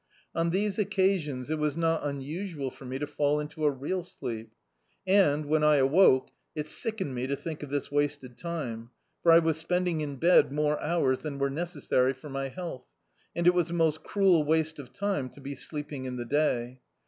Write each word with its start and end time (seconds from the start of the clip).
On 0.33 0.49
these 0.49 0.79
occasions 0.79 1.51
it 1.51 1.59
was 1.59 1.77
not 1.77 2.03
unusual 2.03 2.71
for 2.71 2.85
me 2.85 2.97
to 2.97 3.05
fall 3.05 3.39
into 3.39 3.65
a 3.65 3.69
real 3.69 4.01
sleep. 4.01 4.51
And, 5.05 5.45
when 5.45 5.63
I 5.63 5.75
awoke, 5.75 6.29
it 6.55 6.65
sickened 6.67 7.13
me 7.13 7.27
to 7.27 7.35
think 7.35 7.61
of 7.61 7.69
this 7.69 7.91
wasted 7.91 8.35
time; 8.35 8.89
for 9.21 9.31
I 9.31 9.37
was 9.37 9.57
spending 9.57 10.01
in 10.01 10.15
bed 10.15 10.51
more 10.51 10.81
hours 10.81 11.19
than 11.19 11.37
were 11.37 11.51
necessary 11.51 12.13
for 12.13 12.29
my 12.31 12.47
health, 12.47 12.87
and 13.35 13.45
it 13.45 13.53
was 13.53 13.69
a 13.69 13.73
most 13.73 14.01
cruel 14.01 14.43
waste 14.43 14.79
of 14.79 14.91
time 14.91 15.29
to 15.29 15.39
be 15.39 15.53
sleeping 15.53 16.05
in 16.05 16.15
the 16.15 16.25
day. 16.25 16.81